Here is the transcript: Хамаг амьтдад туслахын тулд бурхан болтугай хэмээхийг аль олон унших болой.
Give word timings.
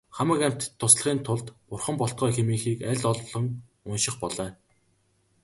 Хамаг 0.17 0.39
амьтдад 0.47 0.73
туслахын 0.79 1.19
тулд 1.25 1.47
бурхан 1.67 1.95
болтугай 1.99 2.31
хэмээхийг 2.35 2.79
аль 2.91 3.05
олон 3.11 3.45
унших 3.89 4.15
болой. 4.23 4.49